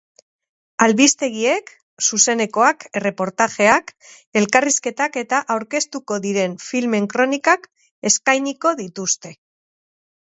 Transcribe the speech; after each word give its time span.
Albistegiek 0.85 1.67
zuzenekoak, 2.07 2.85
erreportajeak, 3.01 3.93
elkarrizketak 4.41 5.19
eta 5.23 5.43
aurkeztuko 5.57 6.19
diren 6.27 6.57
filmen 6.67 7.09
kronikak 7.15 7.71
eskainiko 8.13 8.75
dituzte. 8.85 9.37